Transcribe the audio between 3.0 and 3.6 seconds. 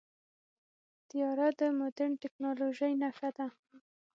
نښه ده.